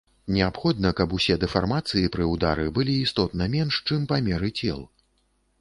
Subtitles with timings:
[0.35, 4.81] Неабходна, каб усе дэфармацыі пры ўдары былі істотна менш, чым памеры цел.